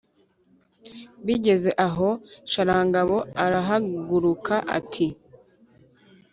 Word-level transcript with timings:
bigeze 1.25 1.69
aho 1.87 2.09
sharangabo 2.51 3.17
arahaguruka, 3.43 4.53
ati: 4.77 5.07